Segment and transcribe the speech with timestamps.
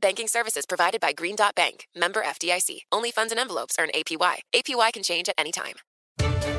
[0.00, 2.80] Banking services provided by Green Dot Bank, member FDIC.
[2.92, 4.36] Only funds and envelopes earn APY.
[4.54, 5.74] APY can change at any time.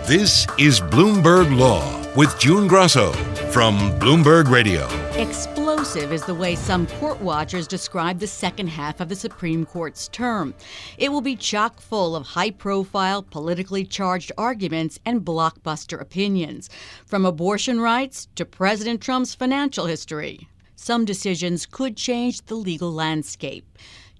[0.05, 1.83] This is Bloomberg Law
[2.15, 3.11] with June Grosso
[3.51, 4.87] from Bloomberg Radio.
[5.21, 10.07] Explosive is the way some court watchers describe the second half of the Supreme Court's
[10.09, 10.53] term.
[10.97, 16.69] It will be chock full of high profile, politically charged arguments and blockbuster opinions,
[17.05, 20.47] from abortion rights to President Trump's financial history.
[20.81, 23.65] Some decisions could change the legal landscape.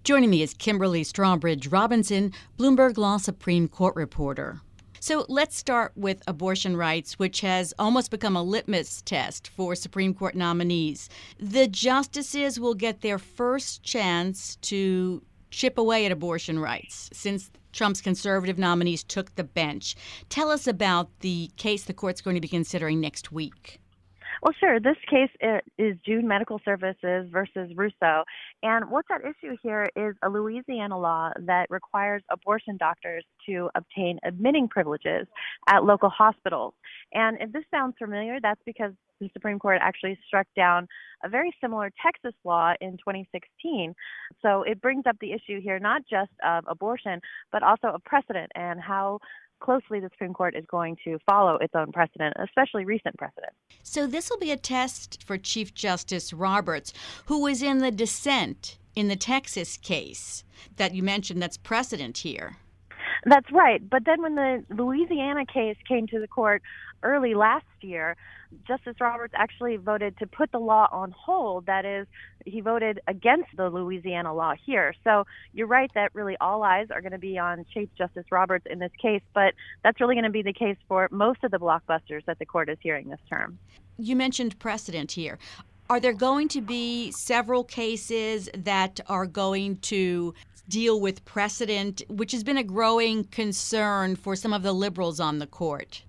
[0.03, 4.59] Joining me is Kimberly Strawbridge Robinson, Bloomberg Law Supreme Court reporter.
[4.99, 10.13] So let's start with abortion rights, which has almost become a litmus test for Supreme
[10.13, 11.07] Court nominees.
[11.39, 18.01] The justices will get their first chance to chip away at abortion rights since Trump's
[18.01, 19.95] conservative nominees took the bench.
[20.27, 23.79] Tell us about the case the court's going to be considering next week.
[24.41, 24.79] Well, sure.
[24.79, 28.23] This case uh, is June Medical Services versus Russo.
[28.63, 34.17] And what's at issue here is a Louisiana law that requires abortion doctors to obtain
[34.23, 35.27] admitting privileges
[35.67, 36.73] at local hospitals.
[37.13, 40.87] And if this sounds familiar, that's because the Supreme Court actually struck down
[41.23, 43.93] a very similar Texas law in 2016.
[44.41, 47.19] So it brings up the issue here not just of abortion,
[47.51, 49.19] but also of precedent and how
[49.59, 53.53] closely the Supreme Court is going to follow its own precedent, especially recent precedent.
[53.83, 56.93] So this will be a test for Chief Justice Roberts,
[57.25, 60.43] who was in the dissent in the Texas case
[60.77, 62.57] that you mentioned that's precedent here.
[63.25, 63.87] That's right.
[63.87, 66.61] But then when the Louisiana case came to the court
[67.03, 68.15] early last year,
[68.67, 71.65] Justice Roberts actually voted to put the law on hold.
[71.67, 72.07] That is,
[72.45, 74.93] he voted against the Louisiana law here.
[75.03, 78.65] So you're right that really all eyes are going to be on Chief Justice Roberts
[78.69, 81.59] in this case, but that's really going to be the case for most of the
[81.59, 83.59] blockbusters that the court is hearing this term.
[83.97, 85.37] You mentioned precedent here.
[85.89, 90.33] Are there going to be several cases that are going to
[90.67, 95.39] deal with precedent, which has been a growing concern for some of the liberals on
[95.39, 96.03] the court?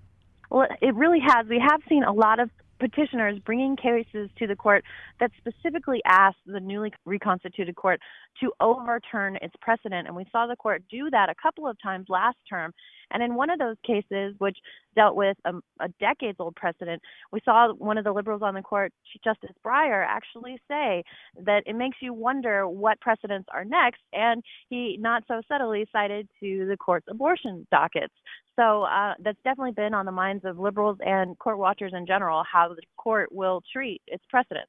[0.51, 1.47] Well, it really has.
[1.47, 4.83] We have seen a lot of petitioners bringing cases to the court
[5.21, 8.01] that specifically asked the newly reconstituted court
[8.41, 10.07] to overturn its precedent.
[10.07, 12.73] And we saw the court do that a couple of times last term.
[13.11, 14.57] And in one of those cases, which
[14.95, 17.01] dealt with a, a decades old precedent,
[17.31, 18.91] we saw one of the liberals on the court,
[19.23, 21.03] Justice Breyer, actually say
[21.45, 24.01] that it makes you wonder what precedents are next.
[24.13, 28.13] And he not so subtly cited to the court's abortion dockets.
[28.55, 32.43] So uh, that's definitely been on the minds of liberals and court watchers in general
[32.51, 34.67] how the court will treat its precedent.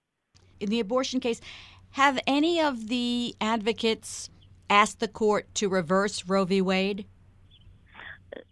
[0.63, 1.41] In the abortion case,
[1.91, 4.31] have any of the advocates
[4.71, 6.63] asked the court to reverse Roe v.
[6.63, 7.05] Wade?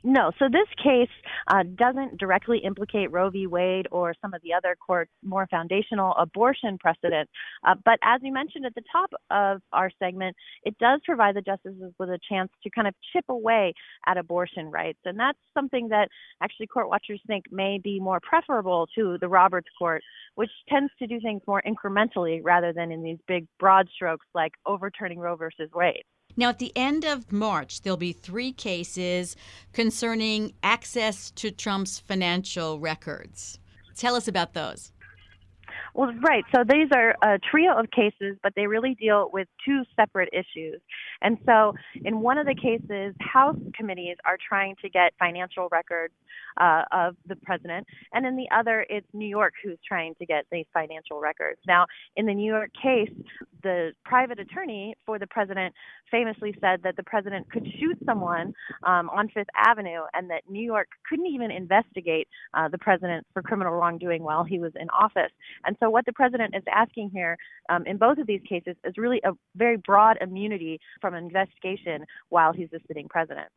[0.03, 0.33] No.
[0.39, 1.11] So this case
[1.49, 3.47] uh, doesn't directly implicate Roe v.
[3.47, 7.29] Wade or some of the other courts' more foundational abortion precedent.
[7.67, 11.43] Uh, but as you mentioned at the top of our segment, it does provide the
[11.43, 13.75] justices with a chance to kind of chip away
[14.07, 14.99] at abortion rights.
[15.05, 16.09] And that's something that
[16.43, 20.03] actually court watchers think may be more preferable to the Roberts Court,
[20.35, 24.53] which tends to do things more incrementally rather than in these big broad strokes like
[24.67, 26.05] overturning Roe versus Wade.
[26.41, 29.37] Now, at the end of March, there'll be three cases
[29.75, 33.59] concerning access to Trump's financial records.
[33.95, 34.91] Tell us about those.
[35.95, 36.45] Well, right.
[36.55, 40.81] So these are a trio of cases, but they really deal with two separate issues.
[41.23, 46.15] And so, in one of the cases, House committees are trying to get financial records
[46.61, 50.47] uh, of the president, and in the other, it's New York who's trying to get
[50.51, 51.61] these financial records.
[51.67, 53.11] Now, in the New York case,
[53.63, 55.75] the private attorney for the president
[56.11, 58.55] famously said that the president could shoot someone
[58.85, 63.43] um, on Fifth Avenue, and that New York couldn't even investigate uh, the president for
[63.43, 65.33] criminal wrongdoing while he was in office.
[65.65, 67.37] And so, what the president is asking here
[67.69, 72.53] um, in both of these cases is really a very broad immunity from investigation while
[72.53, 73.49] he's the sitting president.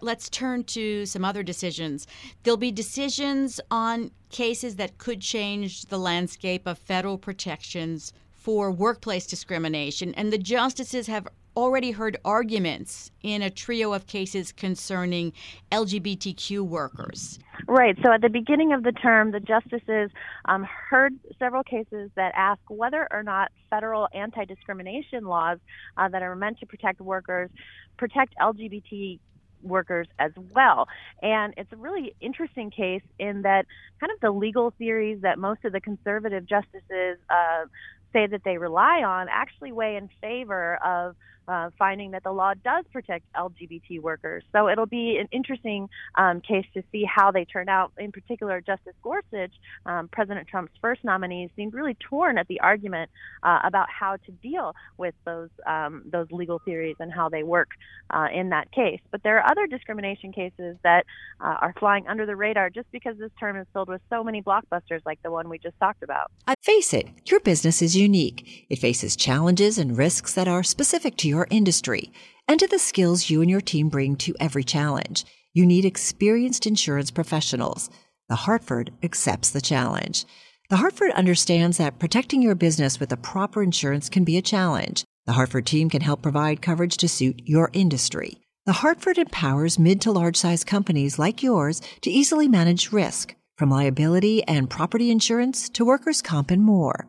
[0.00, 2.06] Let's turn to some other decisions.
[2.42, 9.26] There'll be decisions on cases that could change the landscape of federal protections for workplace
[9.26, 15.32] discrimination, and the justices have already heard arguments in a trio of cases concerning
[15.72, 17.38] LGBTQ workers.
[17.66, 17.96] Right.
[18.04, 20.10] So at the beginning of the term, the justices
[20.44, 25.58] um, heard several cases that ask whether or not federal anti discrimination laws
[25.96, 27.50] uh, that are meant to protect workers
[27.96, 29.18] protect LGBT
[29.62, 30.86] workers as well.
[31.22, 33.66] And it's a really interesting case in that
[34.00, 37.64] kind of the legal theories that most of the conservative justices uh,
[38.12, 41.16] say that they rely on actually weigh in favor of
[41.48, 44.44] uh, finding that the law does protect LGBT workers.
[44.52, 47.92] So it'll be an interesting um, case to see how they turn out.
[47.98, 49.52] In particular, Justice Gorsuch,
[49.84, 53.10] um, President Trump's first nominee, seemed really torn at the argument
[53.42, 57.68] uh, about how to deal with those um, those legal theories and how they work
[58.10, 59.00] uh, in that case.
[59.10, 61.04] But there are other discrimination cases that
[61.40, 64.42] uh, are flying under the radar just because this term is filled with so many
[64.42, 66.30] blockbusters like the one we just talked about.
[66.62, 68.66] Face it, your business is unique.
[68.68, 72.10] It faces challenges and risks that are specific to your your industry
[72.48, 75.26] and to the skills you and your team bring to every challenge.
[75.52, 77.90] You need experienced insurance professionals.
[78.30, 80.24] The Hartford accepts the challenge.
[80.70, 85.04] The Hartford understands that protecting your business with the proper insurance can be a challenge.
[85.26, 88.38] The Hartford team can help provide coverage to suit your industry.
[88.64, 93.70] The Hartford empowers mid to large size companies like yours to easily manage risk, from
[93.70, 97.08] liability and property insurance to workers' comp and more.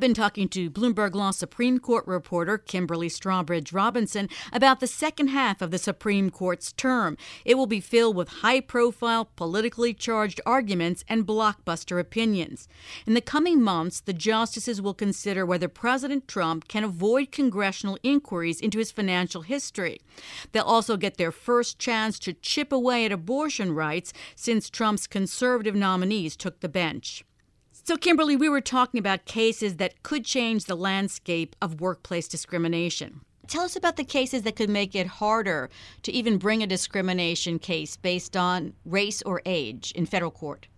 [0.00, 5.60] been talking to Bloomberg Law Supreme Court reporter Kimberly Strawbridge Robinson about the second half
[5.60, 7.18] of the Supreme Court's term.
[7.44, 12.66] It will be filled with high profile, politically charged arguments and blockbuster opinions.
[13.06, 18.60] In the coming months, the justices will consider whether President Trump can avoid congressional inquiries
[18.60, 20.00] into his financial history.
[20.52, 25.74] They'll also get their first chance to chip away at abortion rights since Trump's conservative
[25.74, 27.22] nominees took the bench.
[27.82, 33.22] So, Kimberly, we were talking about cases that could change the landscape of workplace discrimination.
[33.48, 35.70] Tell us about the cases that could make it harder
[36.02, 40.68] to even bring a discrimination case based on race or age in federal court.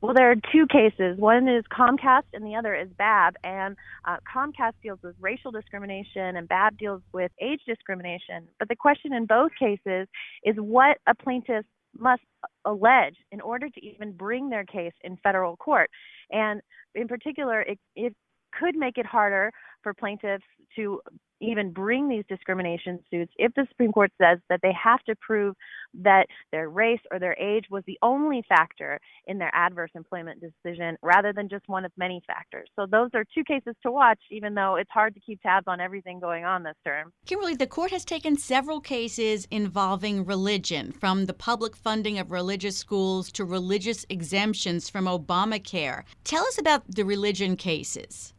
[0.00, 1.18] Well, there are two cases.
[1.18, 3.34] One is Comcast, and the other is Babb.
[3.44, 8.48] And uh, Comcast deals with racial discrimination, and Babb deals with age discrimination.
[8.58, 10.08] But the question in both cases
[10.44, 11.66] is what a plaintiff
[11.98, 12.22] must
[12.64, 15.90] allege in order to even bring their case in federal court.
[16.30, 16.60] And
[16.94, 18.14] in particular, it, it
[18.58, 19.50] could make it harder
[19.82, 20.44] for plaintiffs
[20.76, 21.00] to
[21.40, 25.54] even bring these discrimination suits if the Supreme Court says that they have to prove
[25.94, 30.96] that their race or their age was the only factor in their adverse employment decision
[31.02, 32.68] rather than just one of many factors.
[32.76, 35.80] So those are two cases to watch, even though it's hard to keep tabs on
[35.80, 37.12] everything going on this term.
[37.26, 42.76] Kimberly, the court has taken several cases involving religion, from the public funding of religious
[42.76, 46.02] schools to religious exemptions from Obamacare.
[46.24, 48.34] Tell us about the religion cases.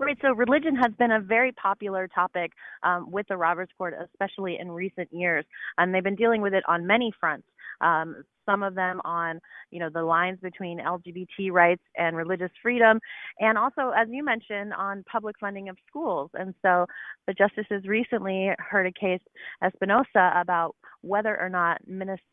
[0.00, 0.16] Right.
[0.22, 2.52] So religion has been a very popular topic
[2.82, 5.44] um, with the Roberts Court, especially in recent years,
[5.76, 7.46] and they've been dealing with it on many fronts.
[7.82, 9.40] Um, some of them on,
[9.70, 12.98] you know, the lines between LGBT rights and religious freedom,
[13.40, 16.30] and also, as you mentioned, on public funding of schools.
[16.32, 16.86] And so,
[17.26, 19.20] the justices recently heard a case,
[19.62, 21.78] Espinoza, about whether or not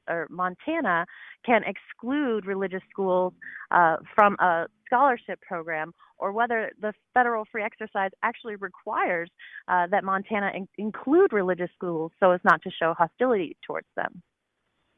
[0.08, 1.06] or Montana
[1.46, 3.34] can exclude religious schools
[3.72, 9.30] uh, from a scholarship program or whether the federal free exercise actually requires
[9.68, 14.22] uh, that Montana in- include religious schools so as not to show hostility towards them.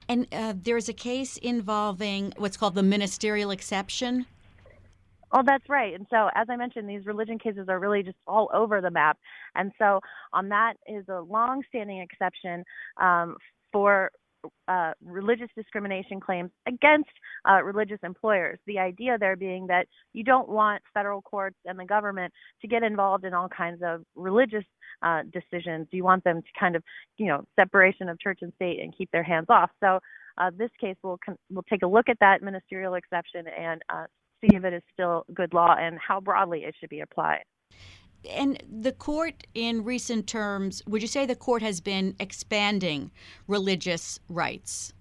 [0.07, 4.25] And uh, there's a case involving what's called the ministerial exception.
[5.31, 5.93] Oh, that's right.
[5.93, 9.17] And so, as I mentioned, these religion cases are really just all over the map.
[9.53, 9.99] And so,
[10.33, 12.63] on that is a long-standing exception
[12.99, 13.37] um,
[13.71, 14.09] for
[14.67, 17.09] uh, religious discrimination claims against
[17.49, 18.59] uh, religious employers.
[18.65, 22.83] The idea there being that you don't want federal courts and the government to get
[22.83, 24.65] involved in all kinds of religious
[25.01, 25.87] uh, decisions.
[25.91, 26.83] You want them to kind of,
[27.17, 29.71] you know, separation of church and state and keep their hands off.
[29.79, 29.99] So
[30.37, 34.05] uh, this case will con- will take a look at that ministerial exception and uh,
[34.41, 37.43] see if it is still good law and how broadly it should be applied.
[38.29, 43.11] And the court, in recent terms, would you say the court has been expanding
[43.47, 44.93] religious rights?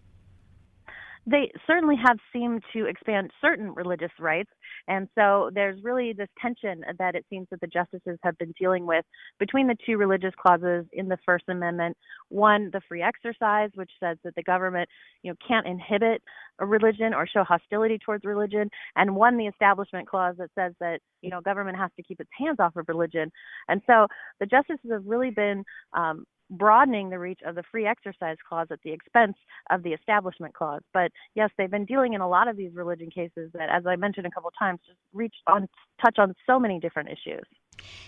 [1.27, 4.51] They certainly have seemed to expand certain religious rights.
[4.89, 8.87] And so there's really this tension that it seems that the justices have been dealing
[8.87, 9.05] with
[9.39, 11.97] between the two religious clauses in the First Amendment.
[12.31, 14.89] One, the free exercise, which says that the government,
[15.23, 16.23] you know, can't inhibit
[16.59, 21.01] a religion or show hostility towards religion, and one, the establishment clause that says that,
[21.23, 23.31] you know, government has to keep its hands off of religion.
[23.69, 24.07] And so
[24.41, 28.81] the justices have really been um, broadening the reach of the free exercise clause at
[28.83, 29.37] the expense
[29.71, 30.83] of the establishment clause.
[30.93, 33.97] But yes, they've been dealing in a lot of these religion cases that, as I
[33.97, 35.69] mentioned a couple of times, just reach on
[36.05, 37.45] touch on so many different issues.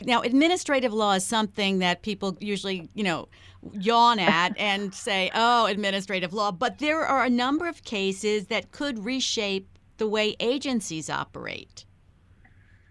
[0.03, 3.29] Now, administrative law is something that people usually, you know,
[3.73, 8.73] yawn at and say, "Oh, administrative law." But there are a number of cases that
[8.73, 9.69] could reshape
[9.99, 11.85] the way agencies operate.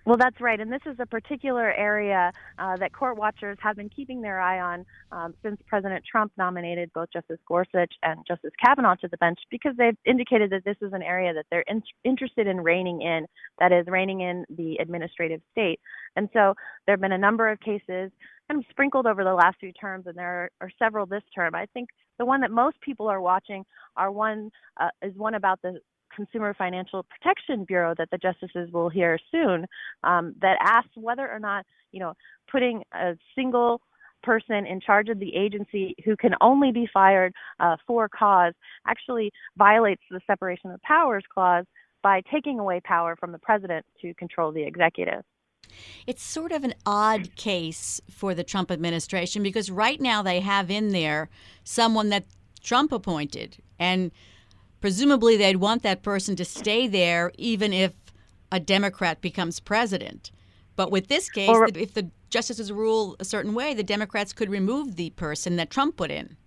[0.09, 0.59] Well, that's right.
[0.59, 4.59] And this is a particular area uh, that court watchers have been keeping their eye
[4.59, 9.37] on um, since President Trump nominated both Justice Gorsuch and Justice Kavanaugh to the bench
[9.51, 13.27] because they've indicated that this is an area that they're in- interested in reining in,
[13.59, 15.79] that is, reining in the administrative state.
[16.15, 16.55] And so
[16.87, 18.11] there have been a number of cases
[18.49, 21.53] kind of sprinkled over the last few terms, and there are, are several this term.
[21.53, 21.87] I think
[22.17, 23.63] the one that most people are watching
[23.95, 24.49] are one
[24.79, 25.79] uh, is one about the
[26.15, 29.65] Consumer Financial Protection Bureau that the justices will hear soon
[30.03, 32.13] um, that asks whether or not, you know,
[32.51, 33.81] putting a single
[34.23, 38.53] person in charge of the agency who can only be fired uh, for cause
[38.85, 41.65] actually violates the separation of powers clause
[42.01, 45.23] by taking away power from the president to control the executive.
[46.07, 50.71] It's sort of an odd case for the Trump administration because right now they have
[50.71, 51.29] in there
[51.63, 52.25] someone that
[52.61, 53.57] Trump appointed.
[53.77, 54.11] And
[54.81, 57.93] presumably they'd want that person to stay there even if
[58.51, 60.31] a Democrat becomes president.
[60.75, 64.49] But with this case, or, if the justices rule a certain way, the Democrats could
[64.49, 66.37] remove the person that Trump put in.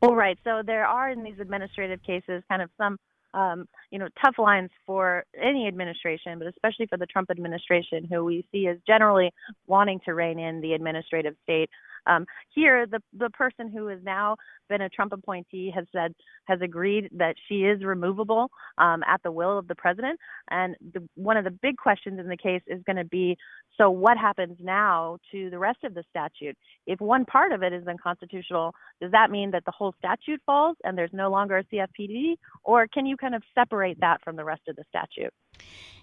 [0.00, 0.38] Well, right.
[0.44, 2.98] So there are in these administrative cases kind of some,
[3.34, 8.24] um, you know, tough lines for any administration, but especially for the Trump administration, who
[8.24, 9.30] we see as generally
[9.66, 11.68] wanting to rein in the administrative state.
[12.06, 14.36] Um, here, the the person who has now
[14.68, 16.14] been a Trump appointee has said
[16.44, 20.18] has agreed that she is removable um, at the will of the president.
[20.50, 23.36] And the, one of the big questions in the case is going to be:
[23.76, 26.56] so what happens now to the rest of the statute?
[26.86, 30.76] If one part of it is unconstitutional, does that mean that the whole statute falls
[30.84, 34.44] and there's no longer a CFPB, or can you kind of separate that from the
[34.44, 35.32] rest of the statute?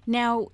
[0.05, 0.47] Now,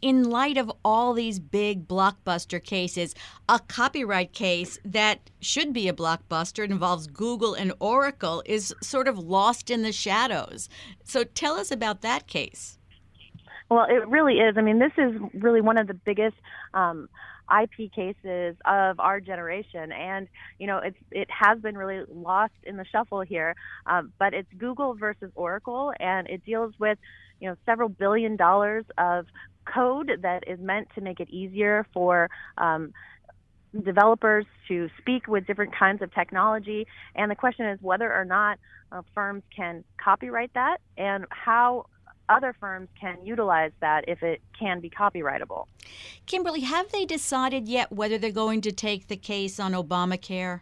[0.00, 3.14] in light of all these big blockbuster cases,
[3.48, 9.18] a copyright case that should be a blockbuster involves Google and Oracle is sort of
[9.18, 10.68] lost in the shadows.
[11.04, 12.78] So tell us about that case.
[13.70, 14.56] Well, it really is.
[14.58, 16.36] I mean, this is really one of the biggest
[16.74, 17.08] um,
[17.50, 22.76] IP cases of our generation, and you know, it's it has been really lost in
[22.76, 23.54] the shuffle here.
[23.86, 26.98] Um, but it's Google versus Oracle, and it deals with
[27.40, 29.26] you know, several billion dollars of
[29.64, 32.28] code that is meant to make it easier for
[32.58, 32.92] um,
[33.84, 36.86] developers to speak with different kinds of technology.
[37.14, 38.58] And the question is whether or not
[38.92, 41.86] uh, firms can copyright that and how
[42.28, 45.66] other firms can utilize that if it can be copyrightable.
[46.26, 50.60] Kimberly, have they decided yet whether they're going to take the case on Obamacare?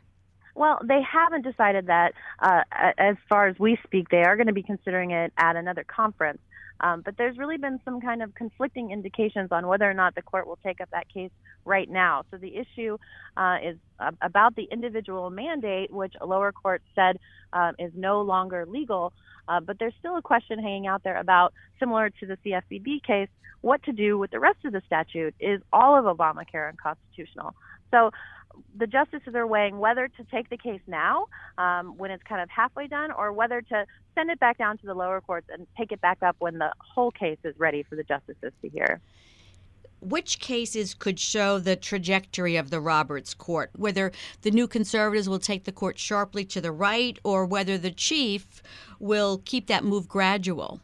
[0.58, 2.14] Well, they haven't decided that.
[2.40, 2.62] Uh,
[2.98, 6.40] as far as we speak, they are going to be considering it at another conference.
[6.80, 10.22] Um, but there's really been some kind of conflicting indications on whether or not the
[10.22, 11.30] court will take up that case
[11.64, 12.24] right now.
[12.32, 12.98] So the issue
[13.36, 17.20] uh, is uh, about the individual mandate, which a lower court said
[17.52, 19.12] uh, is no longer legal.
[19.46, 23.28] Uh, but there's still a question hanging out there about, similar to the CFPB case,
[23.60, 25.36] what to do with the rest of the statute.
[25.38, 27.54] Is all of Obamacare unconstitutional?
[27.92, 28.10] So
[28.76, 31.26] the justices are weighing whether to take the case now
[31.58, 34.86] um, when it's kind of halfway done or whether to send it back down to
[34.86, 37.96] the lower courts and take it back up when the whole case is ready for
[37.96, 39.00] the justices to hear.
[40.00, 43.70] Which cases could show the trajectory of the Roberts court?
[43.74, 44.12] Whether
[44.42, 48.62] the new conservatives will take the court sharply to the right or whether the chief
[49.00, 50.80] will keep that move gradual?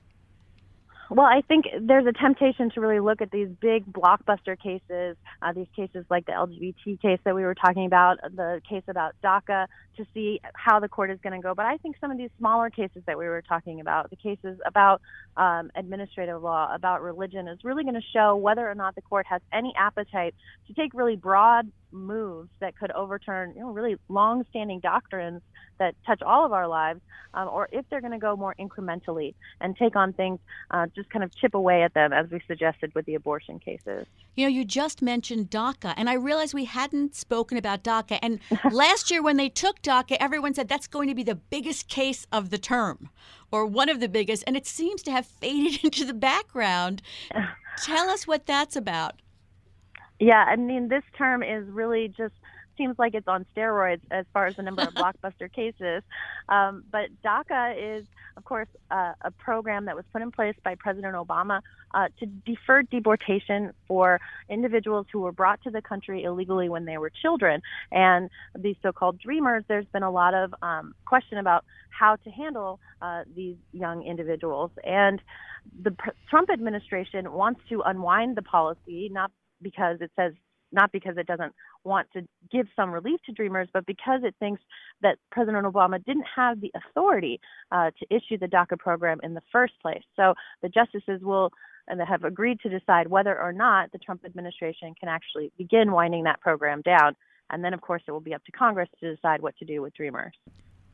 [1.14, 5.52] Well, I think there's a temptation to really look at these big blockbuster cases, uh,
[5.52, 9.68] these cases like the LGBT case that we were talking about, the case about DACA,
[9.96, 11.54] to see how the court is going to go.
[11.54, 14.58] But I think some of these smaller cases that we were talking about, the cases
[14.66, 15.02] about
[15.36, 19.24] um, administrative law, about religion, is really going to show whether or not the court
[19.28, 20.34] has any appetite
[20.66, 25.40] to take really broad moves that could overturn, you know, really long-standing doctrines
[25.78, 27.00] that touch all of our lives,
[27.34, 30.38] um, or if they're going to go more incrementally and take on things,
[30.70, 34.06] uh, just kind of chip away at them, as we suggested with the abortion cases.
[34.36, 38.18] You know, you just mentioned DACA, and I realized we hadn't spoken about DACA.
[38.22, 38.40] And
[38.72, 42.26] last year, when they took DACA, everyone said that's going to be the biggest case
[42.32, 43.10] of the term,
[43.50, 47.02] or one of the biggest, and it seems to have faded into the background.
[47.82, 49.20] Tell us what that's about.
[50.20, 52.34] Yeah, I mean, this term is really just
[52.76, 56.02] seems like it's on steroids as far as the number of blockbuster cases.
[56.48, 58.06] Um, but DACA is,
[58.36, 61.60] of course, uh, a program that was put in place by President Obama
[61.92, 66.98] uh, to defer deportation for individuals who were brought to the country illegally when they
[66.98, 67.62] were children.
[67.92, 72.80] And these so-called dreamers, there's been a lot of um, question about how to handle
[73.00, 74.72] uh, these young individuals.
[74.82, 75.20] And
[75.82, 75.94] the
[76.28, 79.30] Trump administration wants to unwind the policy, not
[79.64, 80.32] because it says
[80.74, 84.60] not because it doesn't want to give some relief to dreamers, but because it thinks
[85.02, 89.40] that President Obama didn't have the authority uh, to issue the DACA program in the
[89.52, 90.02] first place.
[90.16, 91.50] So the justices will
[91.86, 96.24] and have agreed to decide whether or not the Trump administration can actually begin winding
[96.24, 97.14] that program down.
[97.50, 99.82] And then, of course, it will be up to Congress to decide what to do
[99.82, 100.32] with dreamers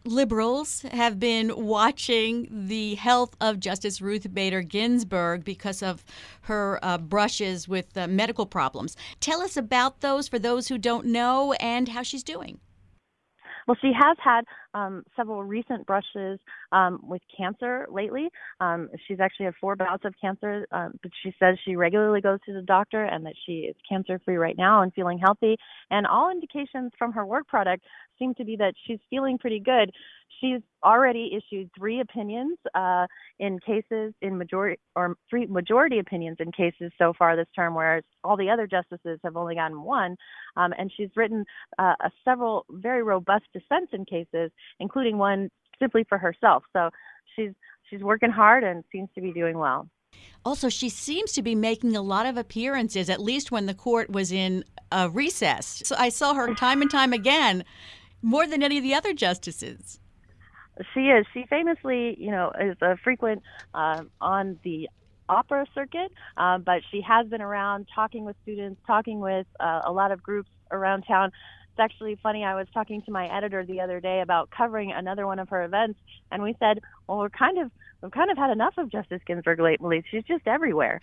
[0.04, 6.04] liberals have been watching the health of Justice Ruth Bader Ginsburg because of
[6.42, 8.96] her uh, brushes with uh, medical problems.
[9.20, 12.60] Tell us about those for those who don't know and how she's doing.
[13.66, 16.40] Well, she has had um, several recent brushes
[16.72, 18.28] um, with cancer lately.
[18.60, 22.40] Um, she's actually had four bouts of cancer, um, but she says she regularly goes
[22.46, 25.56] to the doctor and that she is cancer free right now and feeling healthy.
[25.90, 27.84] And all indications from her work product
[28.20, 29.90] seem to be that she's feeling pretty good.
[30.40, 33.06] She's already issued three opinions uh,
[33.40, 38.04] in cases in majority or three majority opinions in cases so far this term, whereas
[38.22, 40.16] all the other justices have only gotten one.
[40.56, 41.44] Um, and she's written
[41.78, 46.62] uh, several very robust dissents in cases, including one simply for herself.
[46.72, 46.90] So
[47.34, 47.50] she's
[47.88, 49.88] she's working hard and seems to be doing well.
[50.44, 54.10] Also, she seems to be making a lot of appearances, at least when the court
[54.10, 55.82] was in a recess.
[55.84, 57.64] So I saw her time and time again,
[58.22, 60.00] more than any of the other justices.
[60.94, 61.26] She is.
[61.34, 63.42] She famously, you know, is a frequent
[63.74, 64.88] uh, on the
[65.28, 69.92] opera circuit, uh, but she has been around talking with students, talking with uh, a
[69.92, 71.32] lot of groups around town.
[71.72, 72.44] It's actually funny.
[72.44, 75.64] I was talking to my editor the other day about covering another one of her
[75.64, 76.00] events,
[76.32, 77.70] and we said, "Well, we're kind of
[78.02, 80.04] we've kind of had enough of Justice Ginsburg lately.
[80.10, 81.00] She's just everywhere."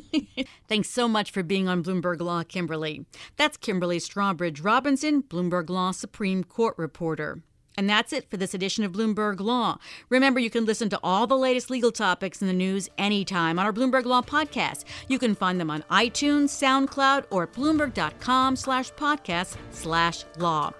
[0.68, 3.06] Thanks so much for being on Bloomberg Law, Kimberly.
[3.36, 7.42] That's Kimberly Strawbridge Robinson, Bloomberg Law Supreme Court reporter.
[7.76, 9.78] And that's it for this edition of Bloomberg Law.
[10.08, 13.66] Remember, you can listen to all the latest legal topics in the news anytime on
[13.66, 14.84] our Bloomberg Law podcast.
[15.08, 20.72] You can find them on iTunes, SoundCloud, or bloomberg.com slash podcast slash law.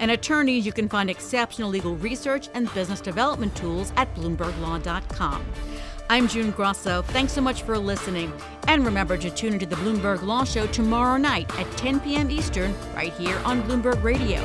[0.00, 5.44] And attorneys, you can find exceptional legal research and business development tools at bloomberglaw.com.
[6.10, 7.02] I'm June Grosso.
[7.02, 8.32] Thanks so much for listening.
[8.66, 12.30] And remember to tune into the Bloomberg Law Show tomorrow night at 10 p.m.
[12.30, 14.40] Eastern, right here on Bloomberg Radio.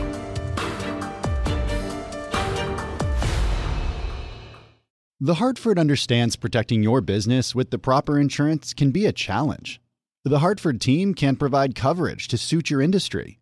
[5.21, 9.79] The Hartford understands protecting your business with the proper insurance can be a challenge.
[10.25, 13.39] The Hartford team can provide coverage to suit your industry.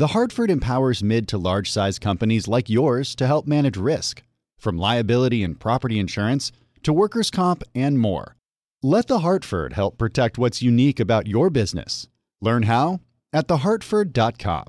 [0.00, 4.22] The Hartford empowers mid to large size companies like yours to help manage risk,
[4.58, 6.52] from liability and property insurance
[6.84, 8.34] to workers' comp and more.
[8.82, 12.08] Let The Hartford help protect what's unique about your business.
[12.40, 13.00] Learn how
[13.34, 14.68] at thehartford.com.